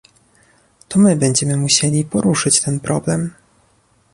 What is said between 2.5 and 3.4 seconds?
ten problem